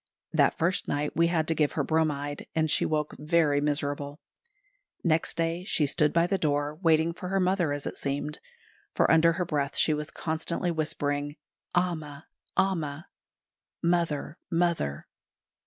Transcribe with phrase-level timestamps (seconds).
[0.33, 4.19] That first night we had to give her bromide, and she woke very miserable.
[5.03, 8.39] Next day she stood by the door waiting for her mother, as it seemed;
[8.95, 11.35] for under her breath she was constantly whispering,
[11.75, 12.25] "Amma!
[12.57, 13.09] Amma!"
[13.83, 14.39] ("Mother!
[14.49, 15.05] Mother!")